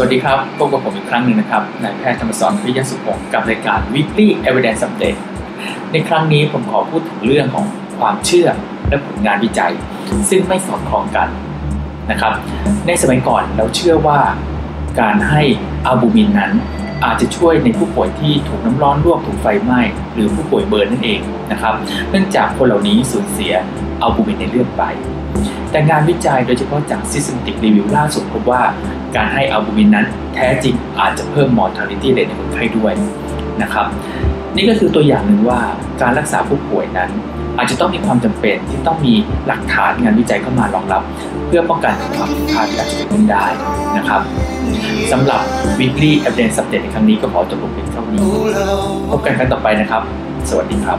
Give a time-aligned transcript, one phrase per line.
[0.00, 5.20] วัสดีครับ พบกับผมอีกครั้งหนึ่งนะครับ นายแพทย์ธรรมสอนพิยสุพงศ์กับรายการ Weekly Evidence Update
[5.92, 7.64] ในครั้งนี้ผมขอพูดถึงเรื่องของ
[7.98, 8.48] ความเชื่อ
[8.88, 9.72] และผลงานวิจัย
[10.30, 11.28] ซึ่งไม่สอดคล้องกัน
[12.10, 12.32] นะครับ
[12.86, 14.20] ในสมัยก่อนเราเชื่อว่า
[15.00, 15.42] การให้
[15.86, 16.52] อัลบูมินนั้น
[17.04, 19.80] อาจจะช่วยในผู้ป่วยที่ถูกน้ำร้อนลวกถูกไฟไหม้
[20.14, 21.20] หรือผู้ป่วยเบิร์นนั่นเอง
[21.52, 21.74] นะครับ
[22.10, 23.52] เนื่องจากคนเหล่านี้สูญเสีย
[24.02, 24.82] อัลบูมินในเลือดไป
[25.70, 28.62] แต่งานวิจัยโดยเฉพาะจาก systematic review ล่าสุดพบว่า
[29.16, 32.92] การให้อัลบูมินนั้นแท้จริงอาจจะเพิ่ม mortality rate ในคนไข้ด้วย
[33.62, 33.86] นะครับ
[34.56, 35.60] นี่ก็คือตัวอย่างหนึ่งว่า
[36.02, 37.10] การรักษาผู้ป่วยนั้น
[37.56, 39.14] อาจจะต้องมีความจำเป็นที่ต้องมี
[39.46, 41.02] หลักฐานงานวิจัยเข้ามารองรับ
[41.46, 43.46] เพื่อป้องกันความผิดพลาดที่อาจจะเกิดขึ้นได้
[43.96, 44.20] นะครับ
[45.12, 45.40] สำหรับ
[45.78, 48.20] weekly evidence update ในครั้งนี้ก็ขอจบลงเพียงเท่านี้
[49.10, 50.02] พบกันครั้งต่อไปนะครับ
[50.50, 50.98] สวัสดีครับ